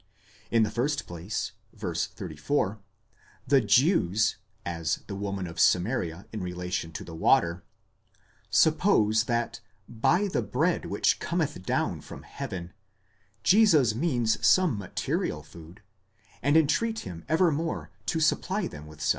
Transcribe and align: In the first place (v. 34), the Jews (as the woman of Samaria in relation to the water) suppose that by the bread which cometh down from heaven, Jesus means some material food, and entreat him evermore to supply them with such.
In 0.49 0.63
the 0.63 0.71
first 0.71 1.05
place 1.05 1.51
(v. 1.73 1.93
34), 1.93 2.79
the 3.45 3.61
Jews 3.61 4.37
(as 4.65 5.03
the 5.05 5.13
woman 5.15 5.45
of 5.45 5.59
Samaria 5.59 6.25
in 6.33 6.41
relation 6.41 6.91
to 6.93 7.03
the 7.03 7.13
water) 7.13 7.63
suppose 8.49 9.25
that 9.25 9.59
by 9.87 10.27
the 10.27 10.41
bread 10.41 10.85
which 10.87 11.19
cometh 11.19 11.61
down 11.61 12.01
from 12.01 12.23
heaven, 12.23 12.73
Jesus 13.43 13.93
means 13.93 14.43
some 14.43 14.75
material 14.75 15.43
food, 15.43 15.83
and 16.41 16.57
entreat 16.57 17.01
him 17.01 17.23
evermore 17.29 17.91
to 18.07 18.19
supply 18.19 18.65
them 18.65 18.87
with 18.87 19.01
such. 19.01 19.09